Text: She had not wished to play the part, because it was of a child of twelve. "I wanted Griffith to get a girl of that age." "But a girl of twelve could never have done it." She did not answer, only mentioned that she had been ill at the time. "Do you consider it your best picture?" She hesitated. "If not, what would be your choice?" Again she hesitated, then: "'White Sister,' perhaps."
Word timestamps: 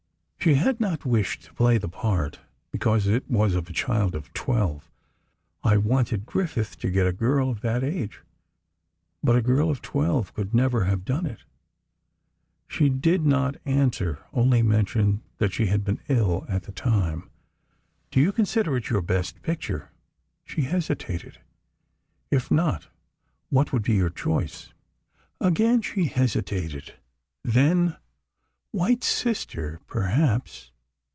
She 0.43 0.55
had 0.55 0.79
not 0.79 1.05
wished 1.05 1.43
to 1.43 1.53
play 1.53 1.77
the 1.77 1.87
part, 1.87 2.39
because 2.71 3.05
it 3.05 3.29
was 3.29 3.53
of 3.53 3.69
a 3.69 3.73
child 3.73 4.15
of 4.15 4.33
twelve. 4.33 4.89
"I 5.63 5.77
wanted 5.77 6.25
Griffith 6.25 6.79
to 6.79 6.89
get 6.89 7.05
a 7.05 7.13
girl 7.13 7.51
of 7.51 7.61
that 7.61 7.83
age." 7.83 8.23
"But 9.23 9.35
a 9.35 9.43
girl 9.43 9.69
of 9.69 9.83
twelve 9.83 10.33
could 10.33 10.51
never 10.51 10.85
have 10.85 11.05
done 11.05 11.27
it." 11.27 11.41
She 12.67 12.89
did 12.89 13.23
not 13.23 13.57
answer, 13.65 14.17
only 14.33 14.63
mentioned 14.63 15.21
that 15.37 15.53
she 15.53 15.67
had 15.67 15.83
been 15.83 15.99
ill 16.09 16.47
at 16.49 16.63
the 16.63 16.71
time. 16.71 17.29
"Do 18.09 18.19
you 18.19 18.31
consider 18.31 18.75
it 18.77 18.89
your 18.89 19.03
best 19.03 19.43
picture?" 19.43 19.91
She 20.43 20.63
hesitated. 20.63 21.37
"If 22.31 22.49
not, 22.49 22.87
what 23.51 23.71
would 23.71 23.83
be 23.83 23.93
your 23.93 24.09
choice?" 24.09 24.73
Again 25.39 25.83
she 25.83 26.05
hesitated, 26.05 26.95
then: 27.43 27.97
"'White 28.73 29.03
Sister,' 29.03 29.81
perhaps." 29.85 30.69